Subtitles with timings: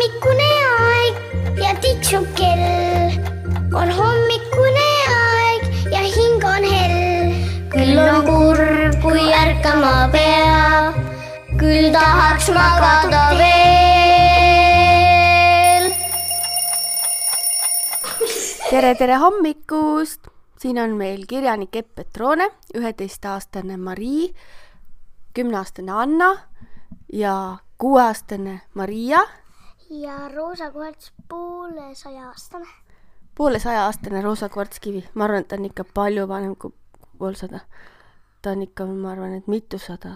[0.00, 1.16] hommikune aeg
[1.60, 3.12] ja tiksub kell.
[3.76, 5.62] on hommikune aeg
[5.92, 7.34] ja hing on hell.
[7.68, 10.96] küll on kurb, kui ärkama peab,
[11.60, 13.50] küll tahaks magada veel.
[18.70, 20.32] tere, tere hommikust!
[20.56, 24.32] siin on meil kirjanik Epp Petrone, üheteistaastane Marii,
[25.36, 26.32] kümneaastane Anna
[27.12, 29.20] ja kuueaastane Maria,
[29.90, 32.66] ja Roosa Kvarts poolesaja aastane.
[33.34, 35.08] poolesaja-aastane Roosa Kvartskivi.
[35.14, 36.70] ma arvan, et ta on ikka palju vanem kui
[37.18, 37.60] poolsada.
[38.42, 40.14] ta on ikka, ma arvan, et mitusada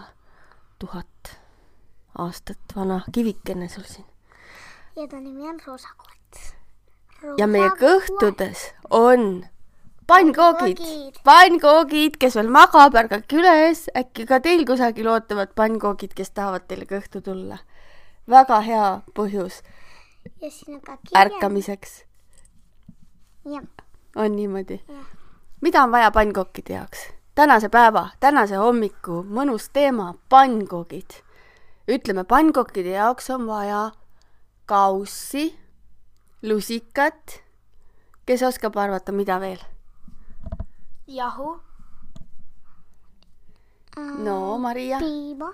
[0.79, 1.39] tuhat
[2.19, 4.07] aastat vana kivikene sul siin.
[4.97, 6.55] ja ta nimi on Roosa Kvarts.
[7.39, 9.47] ja meie kõhtudes on
[10.07, 10.79] Pannkoogid.,
[11.25, 16.85] pannkoogid, kes veel magab, ärgake üles, äkki ka teil kusagil ootavad pannkoogid, kes tahavad teile
[16.85, 17.57] kõhtu tulla.
[18.31, 19.63] Väga hea põhjus.
[20.41, 21.21] Ja siin on ka kirja.
[21.21, 22.05] ärkamiseks.
[24.17, 24.81] On niimoodi.
[25.61, 27.15] Mida on vaja pannkookide jaoks?
[27.35, 31.21] tänase päeva, tänase hommiku mõnus teema, pannkoogid.
[31.89, 33.91] ütleme, pannkookide jaoks on vaja
[34.67, 35.59] kaussi,
[36.43, 37.43] lusikat,
[38.27, 39.59] kes oskab arvata, mida veel?
[41.07, 41.61] jahu,
[44.19, 44.99] no Maria.
[44.99, 45.51] Piima,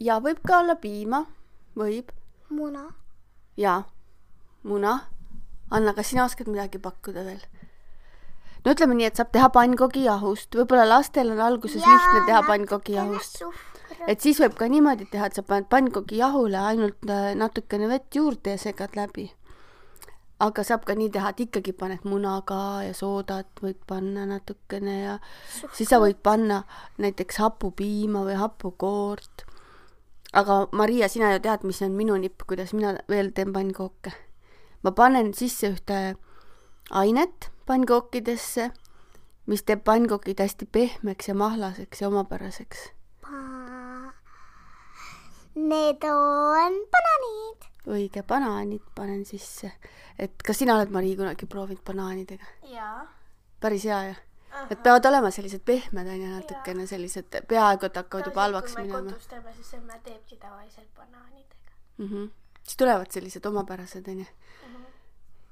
[0.00, 1.26] ja võib ka olla piima,
[1.76, 2.10] võib
[2.50, 2.88] muna,
[3.56, 3.82] ja
[4.62, 5.00] muna.
[5.70, 7.42] Anna, kas sina oskad midagi pakkuda veel?
[8.64, 12.48] no ütleme nii, et saab teha pannkoogi-jahust, võib-olla lastel on alguses Ja lihtne teha natukene
[12.48, 14.06] pannkoogi-jahust, suhkrut.
[14.06, 18.56] et siis võib ka niimoodi teha, et sa paned pannkoogi-jahule ainult äh, natukene vett juurde
[18.56, 19.30] ja segad läbi.
[20.40, 24.94] aga saab ka nii teha, et ikkagi paned muna ka ja soodat võid panna natukene
[25.02, 25.18] ja
[25.76, 26.62] siis sa võid panna
[26.98, 29.44] näiteks hapupiima või hapukoort.
[30.32, 34.12] Aga Maria, sina ju tead, mis on minu nipp, kuidas mina veel teen pannkooke.
[34.82, 36.16] ma panen sisse ühte
[36.90, 38.70] ainet pannkookidesse,
[39.46, 42.88] mis teeb pannkookid hästi pehmeks ja mahlaseks ja omapäraseks.
[45.54, 47.68] Need on banaanid.
[47.90, 49.72] õige, banaanid panen sisse.
[50.18, 52.46] et kas sina oled, Mari, kunagi proovinud banaanidega?
[52.70, 53.06] jaa.
[53.60, 54.14] päris hea ju.
[54.68, 58.88] Nad peavad olema sellised pehmed onju, natukene sellised, peaaegu et hakkavad juba halvaks kui me
[58.88, 61.72] minema kodus teeme, siis emme teebki tavaliselt banaanidega.
[61.98, 62.08] mm.
[62.08, 62.30] -hmm.
[62.62, 64.26] siis tulevad sellised omapärased onju.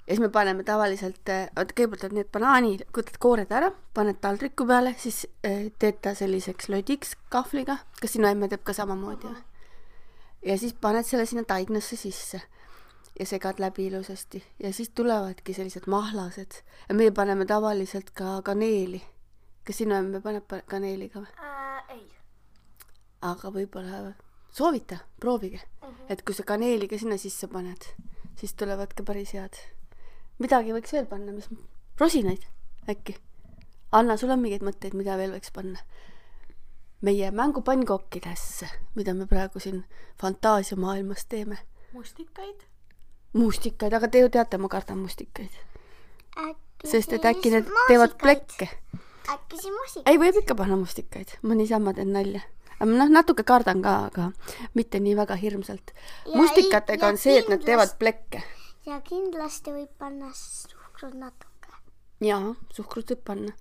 [0.06, 4.66] ja siis me paneme tavaliselt, oota kõigepealt on need banaanid, võtad koored ära, paned taldriku
[4.66, 7.78] peale, siis eh, teed ta selliseks lodiks kahvliga.
[8.00, 9.42] kas sinu emme teeb ka samamoodi või?
[10.42, 12.40] ja siis paned selle sinna taignasse sisse
[13.18, 19.02] ja segad läbi ilusasti ja siis tulevadki sellised mahlased ja meie paneme tavaliselt ka kaneeli.
[19.66, 21.32] kas sinu emme paneb pa- kaneeli ka või?
[21.44, 22.06] Äh, ei.
[23.22, 24.12] aga võib-olla
[24.50, 26.04] soovita, proovige mm, -hmm.
[26.08, 27.90] et kui sa kaneeli ka sinna sisse paned,
[28.36, 29.56] siis tulevad ka päris head.
[30.38, 31.48] midagi võiks veel panna, mis,
[32.00, 32.46] rosinaid
[32.88, 33.16] äkki?
[33.92, 35.78] Anna, sul on mingeid mõtteid, mida veel võiks panna?
[37.00, 39.84] meie mängupannkookidesse, mida me praegu siin
[40.20, 41.58] fantaasiamaailmas teeme.
[41.92, 42.64] mustikaid.
[43.32, 45.50] mustikaid, aga te ju teate, ma kardan mustikaid,
[46.84, 48.22] sest et äkki need teevad maasikaid?
[48.22, 48.68] plekke.
[49.34, 50.06] äkki siis maasikaid?
[50.06, 52.40] ei, võib ikka panna mustikaid, ma niisama teen nalja.
[52.80, 54.30] noh, natuke kardan ka, aga
[54.74, 55.90] mitte nii väga hirmsalt.
[56.34, 58.42] Mustikatega ei- on see, et nad teevad plekke.
[58.86, 61.72] ja kindlasti võib panna suhkrut natuke.
[62.20, 63.52] jaa, suhkrut võib panna.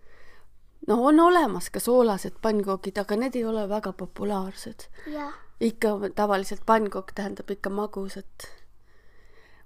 [0.88, 4.88] no on olemas ka soolased pannkoogid, aga need ei ole väga populaarsed.
[5.60, 8.48] ikka tavaliselt pannkook tähendab ikka magusat.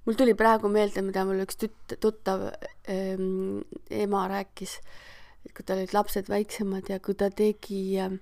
[0.06, 2.48] Mul tuli praegu meelde, mida mul üks tüt-, tuttav
[2.90, 3.62] ähm,
[3.94, 4.78] ema rääkis,
[5.52, 8.14] kui tal olid lapsed väiksemad ja kui ta tegi äh,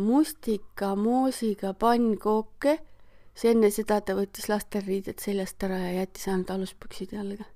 [0.00, 2.78] mustika moosiga pannkooke,
[3.34, 7.48] siis enne seda ta võttis lastel riided seljast ära ja jättis ainult aluspüksid jalga.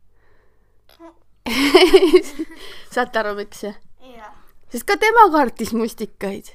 [2.95, 3.77] saate aru, miks jah?
[4.05, 4.33] jaa.
[4.73, 6.51] sest ka tema kartis mustikaid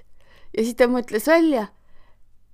[0.55, 1.67] ja siis ta mõtles välja,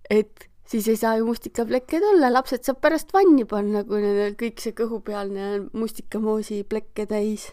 [0.09, 4.61] et siis ei saa ju mustikaplekke tulla, lapsed saab pärast vanni panna, kui on kõik
[4.63, 7.51] see kõhupealne on mustikamoosi plekke täis.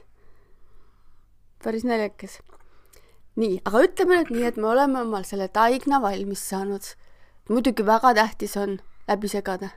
[1.64, 2.38] päris naljakas.
[3.36, 6.94] nii, aga ütleme nüüd nii, et me oleme omal selle taigna valmis saanud.
[7.48, 8.78] muidugi väga tähtis on
[9.08, 9.70] läbi segada,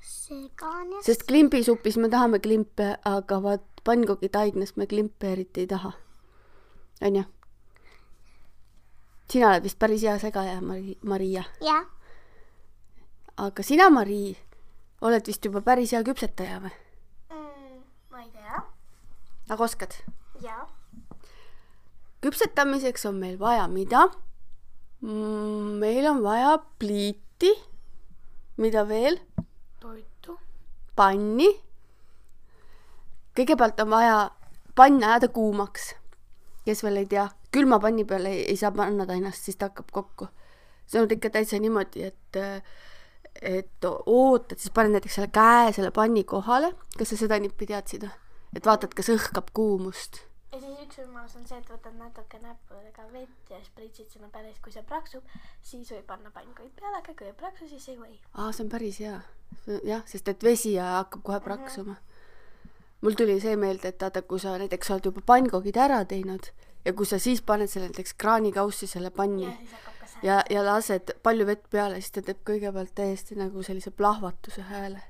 [0.00, 5.66] segan ja sest klimbisupis me tahame klimpe, aga vaat pannkoogi taignas me klimpe eriti ei
[5.66, 5.92] taha.
[7.02, 7.24] onju?
[9.30, 11.44] sina oled vist päris hea segaja, Mari-, Maria.
[11.60, 11.86] jah,
[13.36, 14.36] aga sina, Mari,
[15.02, 16.72] oled vist juba päris hea küpsetaja või?
[17.32, 17.80] Mm,
[18.12, 18.62] ma ei tea.
[19.48, 19.96] aga oskad?
[20.42, 20.66] jaa.
[22.22, 24.06] küpsetamiseks on meil vaja mida?
[25.02, 27.50] meil on vaja pliiti,
[28.62, 29.18] mida veel?
[29.80, 30.38] toitu.
[30.96, 31.48] panni.
[33.36, 34.16] kõigepealt on vaja
[34.76, 35.94] pann ajada kuumaks.
[36.64, 39.72] kes veel ei tea, külma panni peale ei, ei saa panna ta ennast, siis ta
[39.72, 40.28] hakkab kokku.
[40.86, 42.42] see on ikka täitsa niimoodi, et,
[43.40, 46.74] et ootad, siis paned näiteks selle käe selle panni kohale.
[46.98, 48.10] kas sa seda nippi teadsid
[48.56, 50.20] et vaatad, kas õhkab kuumust.
[50.52, 54.58] ja siis üks võimalus on see, et võtad natuke näppudega vett ja spritsid sinna siis
[54.64, 58.18] kui see praksub, siis võib panna pannkoid peale, aga kui ei praksu, siis ei või.
[58.34, 59.20] aa, see on päris hea.
[59.88, 61.96] jah, sest et vesi ja hakkab kohe praksuma.
[63.00, 66.52] mul tuli see meelde, et vaata, kui sa näiteks oled juba pannkoogid ära teinud
[66.84, 71.46] ja kui sa siis paned selle näiteks kraanikaussi selle panni ja ja, ja lased palju
[71.46, 75.02] vett peale, siis ta teeb kõigepealt täiesti nagu sellise plahvatuse hääle.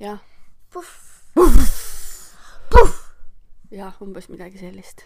[0.00, 0.20] jah,
[3.70, 5.04] jah, umbes midagi sellist.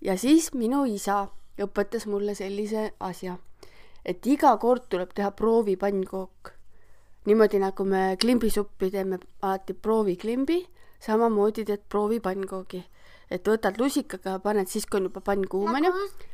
[0.00, 1.28] ja siis minu isa
[1.60, 3.38] õpetas mulle sellise asja,
[4.04, 6.52] et iga kord tuleb teha proovipannkook.
[7.24, 10.66] niimoodi nagu me klimbisuppi teeme alati prooviklimbi,
[11.00, 12.84] samamoodi teed proovipannkogi.
[13.32, 15.92] Et võtad lusikaga paned siis, kui on juba pann kuum onju,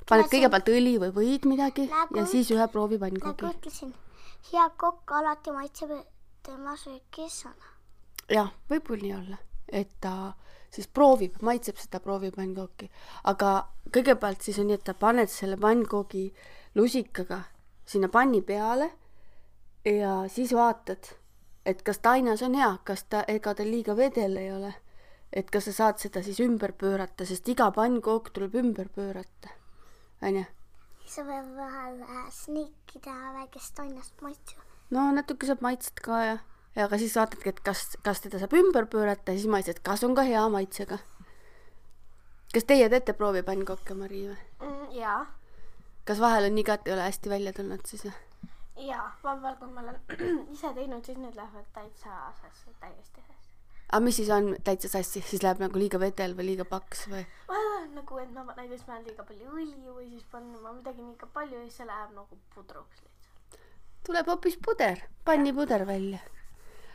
[0.08, 3.52] paned kõigepealt õli või võid midagi Nagu ja siis ühe nagu proovipannkogi.
[3.54, 3.94] ütlesin,
[4.52, 5.94] hea kokk alati maitseb
[6.46, 7.74] tema söögis sõna.
[8.32, 10.34] jah, võib küll nii olla, et ta
[10.74, 12.90] siis proovib, maitseb seda proovipannkoki,
[13.30, 13.52] aga
[13.94, 16.26] kõigepealt siis on nii, et ta paned selle pannkoogi
[16.76, 17.42] lusikaga
[17.88, 18.90] sinna panni peale
[19.84, 21.14] ja siis vaatad,
[21.66, 24.74] et kas ta ainas on hea, kas ta, ega ta liiga vedel ei ole.
[25.32, 29.52] Et kas sa saad seda siis ümber pöörata, sest iga pannkook tuleb ümber pöörata,
[30.22, 30.44] onju.
[31.08, 32.02] sa võid vahel
[32.32, 34.56] sniiki teha väikest onnast maitsu.
[34.90, 36.38] no natuke saab maitset ka ja,
[36.76, 40.04] ja aga siis vaatadki, et kas, kas teda saab ümber pöörata ja siis maitsed, kas
[40.04, 40.98] on ka hea maitsega.
[42.54, 44.40] kas teie teete proovipannkokke, Mari või?
[44.62, 45.20] Mm, jaa,
[46.04, 48.16] kas vahel on ei ole hästi välja tulnud siis või?
[48.86, 50.00] jaa, vahel kui ma olen
[50.54, 53.47] ise teinud, siis need lähevad täitsa sassi, täiesti sassi.
[53.88, 57.24] Aga mis siis on täitsa sassi, siis läheb nagu liiga vedel või liiga paks või?
[57.94, 61.56] nagu, et ma näiteks panen liiga palju õli või siis panen ma midagi liiga palju
[61.56, 63.62] ja siis see läheb nagu pudruks lihtsalt.
[64.06, 66.20] tuleb hoopis puder, pannipuder välja.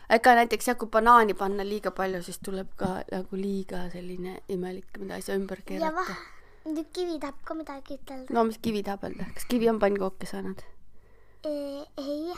[0.10, 4.98] ega näiteks jah, kui banaani panna liiga palju, siis tuleb ka nagu liiga selline imelik,
[5.00, 6.16] mida ei saa ümber keerata
[6.64, 8.34] nüüd kivi tahab ka midagi ütelda.
[8.34, 10.62] no mis kivi tahab öelda, kas kivi on pannkooke saanud?
[11.44, 12.38] ei,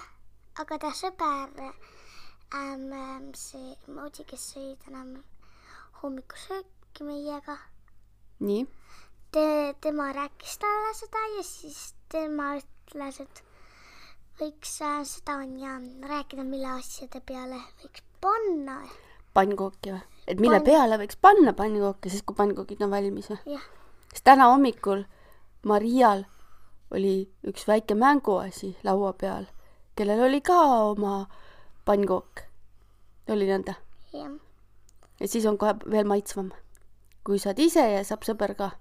[0.61, 1.51] aga ta sõber
[2.55, 5.03] ähm,, ähm, see Moodi, kes sõi täna
[6.01, 7.57] hommikusööki meiega,
[8.45, 8.65] nii,
[9.35, 9.45] te,
[9.83, 13.43] tema rääkis talle seda ja siis tema ütles, et
[14.39, 15.77] võiks seda on ja
[16.09, 18.81] rääkida, mille asjade peale võiks panna.
[19.33, 20.03] pannkooki või?
[20.27, 23.59] et mille Pann- peale võiks panna pannkooki, siis kui pannkoogid on valmis või?
[24.11, 25.05] sest täna hommikul
[25.65, 26.25] Marial
[26.95, 29.47] oli üks väike mänguasi laua peal,
[29.95, 30.59] kellel oli ka
[30.91, 31.25] oma
[31.85, 32.44] pannkook.
[33.33, 33.75] Oli nõnda?
[34.13, 34.31] jah,
[35.19, 36.51] ja siis on kohe veel maitsvam.
[37.25, 38.71] kui saad ise ja saab sõber ka.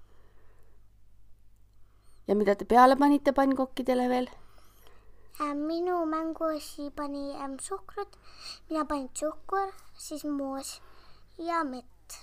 [2.27, 4.29] ja mida te peale panite pannkokkidele veel?
[5.41, 8.17] Ähm, minu mänguasi pani ähm, suhkrut,
[8.69, 10.81] mina panin suhkur, siis moos
[11.37, 12.19] ja mett.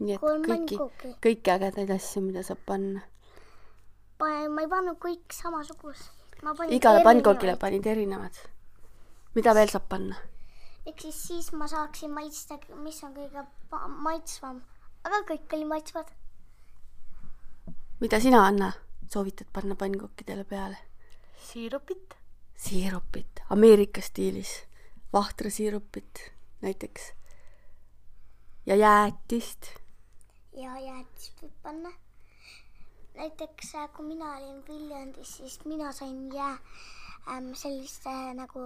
[0.00, 0.78] nii et Kolm kõiki
[1.20, 3.02] kõiki ägedaid asju, mida saab panna.
[4.20, 6.10] ma ei pannud kõik samasugust.
[6.70, 8.40] igale pannkoogile panid erinevad.
[9.34, 10.16] mida veel saab panna?
[10.90, 13.44] Ehk siis siis ma saaksin maitsta, mis on kõige
[14.02, 14.58] maitsvam,
[15.06, 16.08] aga kõik oli maitsvad.
[18.00, 18.72] mida sina, Anna,
[19.12, 20.78] soovitad panna pannkookidele peale?
[21.46, 22.16] siirupit,
[22.56, 24.50] siirupit, Ameerika stiilis,
[25.12, 26.32] vahtrasiirupit
[26.62, 27.12] näiteks.
[28.66, 29.70] ja jäätist.
[30.52, 31.92] ja jäätist võib panna.
[33.14, 36.58] näiteks äh, kui mina olin Viljandis, siis mina sain jää
[37.28, 38.60] ähm, sellist äh, nagu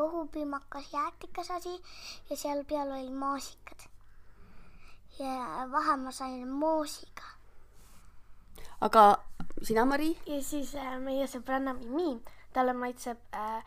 [0.00, 1.82] kohupiimakas jäätikas asi
[2.30, 3.80] ja seal peal oli maasikad.
[5.18, 7.26] ja vahe ma sain moosiga.
[8.80, 9.24] aga
[9.62, 10.18] sina, Mari?
[10.26, 13.58] ja siis äh, meie sõbranna Mimi, talle maitseb äh,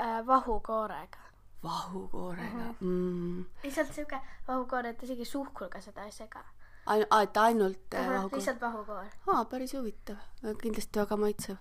[0.00, 1.20] äh, vahukoorega.
[1.62, 3.44] vahukoorega mm..
[3.62, 6.44] lihtsalt siuke vahukoor, et isegi suhkruga seda ei sega.
[6.86, 8.38] Ain-, et ainult äh, vahukoor?
[8.38, 9.06] lihtsalt vahukoor.
[9.30, 10.18] aa, päris huvitav,
[10.62, 11.56] kindlasti väga maitsev.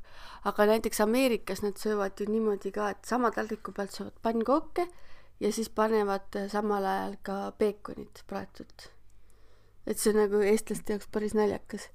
[0.50, 4.88] aga näiteks Ameerikas nad söövad ju niimoodi ka, et sama taldriku pealt söövad pannkooke
[5.42, 8.90] ja siis panevad äh, samal ajal ka peekonit praetult.
[9.88, 11.90] et see on nagu eestlaste jaoks päris naljakas.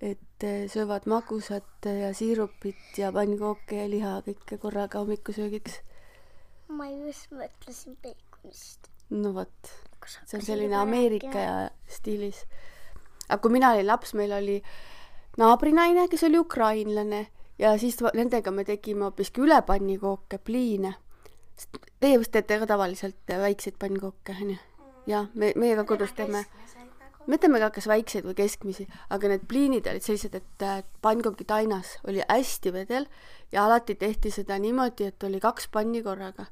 [0.00, 5.80] et äh, söövad magusat äh, ja siirupit ja pannkooke ja liha kõike korraga hommikusöögiks.
[6.68, 8.90] ma just mõtlesin peekonist.
[9.10, 9.74] no vot,
[10.08, 11.56] see on selline Ameerika ja
[11.88, 12.44] stiilis.
[13.28, 14.62] aga kui mina olin laps, meil oli
[15.38, 17.26] naabrinaine, kes oli ukrainlane
[17.58, 20.94] ja siis nendega me tegime hoopiski üle pannikooke, pliine.
[22.00, 24.58] Teie vist teete ka tavaliselt väikseid pannkooke, onju?
[25.08, 26.44] jah, me, meie ka kodus teeme
[27.28, 31.98] me teeme ka kas väikseid või keskmisi, aga need pliinid olid sellised, et äh, pannkooktainas
[32.08, 33.04] oli hästi vedel
[33.52, 36.46] ja alati tehti seda niimoodi, et oli kaks panni korraga.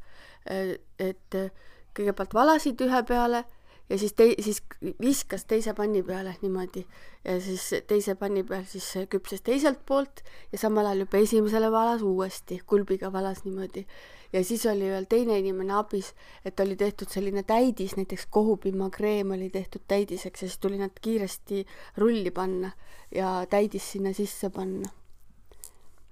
[0.46, 1.50] et äh,
[1.96, 3.44] kõigepealt valasid ühe peale
[3.90, 4.62] ja siis tei-, siis
[5.00, 6.82] viskas teise panni peale niimoodi
[7.24, 10.22] ja siis teise panni peal siis küpses teiselt poolt
[10.52, 13.86] ja samal ajal juba esimesele valas uuesti, kulbiga valas niimoodi.
[14.32, 19.50] ja siis oli veel teine inimene abis, et oli tehtud selline täidis, näiteks kohupiimakreem oli
[19.50, 22.70] tehtud täidiseks ja siis tuli nad kiiresti rulli panna
[23.14, 24.88] ja täidis sinna sisse panna.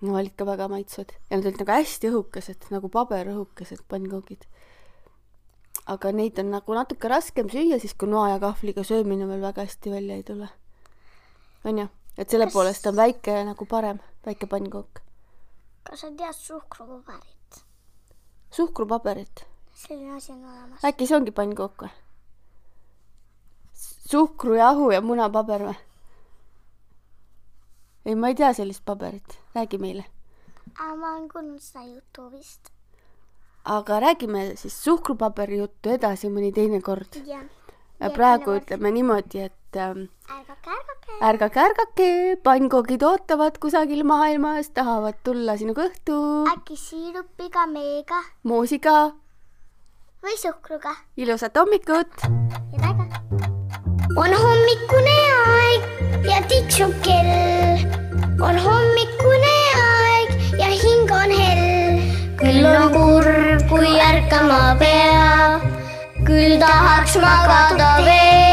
[0.00, 4.46] no olid ka väga maitsvad ja nad olid nagu hästi õhukesed, nagu paberõhukesed pannkoogid
[5.86, 9.66] aga neid on nagu natuke raskem süüa siis, kui noa ja kahvliga söömine veel väga
[9.66, 10.48] hästi välja ei tule.
[11.64, 11.88] onju,
[12.18, 15.00] et selle Kas- poolest on väike nagu parem, väike pannkook.
[15.84, 17.64] kas sa tead suhkrupaberit?
[18.50, 20.84] suhkrupaberit, selline asi on olemas.
[20.84, 21.90] äkki see ongi pannkook või?
[24.10, 25.76] suhkrujahu ja munapaber või?
[28.06, 30.04] ei, ma ei tea sellist paberit, räägi meile.
[30.78, 32.73] ma olen kuulnud seda Youtube'ist.
[33.64, 37.16] Aga räägime siis suhkrupaberi juttu edasi mõni teine kord.
[38.14, 41.18] praegu ütleme niimoodi, et ähm, ärgake, ärgake.
[41.28, 42.08] ärgake, ärgake,
[42.42, 46.18] pannkoogid ootavad kusagil maailmas, tahavad tulla sinu kõhtu
[46.52, 49.14] äkki siirupiga, meega moosiga.
[50.22, 52.12] või suhkruga ilusat hommikut.
[52.72, 53.08] ja väga.
[54.16, 55.82] on hommikune aeg
[56.28, 57.88] ja tiksub kell.
[58.42, 62.00] on hommikune aeg ja hing on hell.
[62.36, 63.23] küll on kurb,
[63.84, 65.60] kui ärkama pea.
[66.24, 68.43] küll tahaks magada veel.